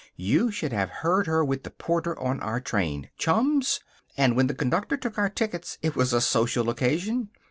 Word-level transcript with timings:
You 0.17 0.49
should 0.49 0.73
have 0.73 0.89
heard 0.89 1.27
her 1.27 1.45
with 1.45 1.61
the 1.61 1.69
porter 1.69 2.19
on 2.19 2.39
our 2.39 2.59
train. 2.59 3.11
Chums! 3.19 3.81
And 4.17 4.35
when 4.35 4.47
the 4.47 4.55
conductor 4.55 4.97
took 4.97 5.19
our 5.19 5.29
tickets 5.29 5.77
it 5.83 5.95
was 5.95 6.11
a 6.11 6.19
social 6.19 6.71
occasion. 6.71 7.29